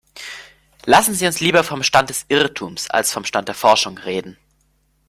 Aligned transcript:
Lassen 0.87 1.13
Sie 1.13 1.27
uns 1.27 1.41
lieber 1.41 1.63
vom 1.63 1.83
Stand 1.83 2.09
des 2.09 2.25
Irrtums 2.27 2.89
als 2.89 3.13
vom 3.13 3.23
Stand 3.23 3.49
der 3.49 3.53
Forschung 3.53 3.99
reden. 3.99 4.35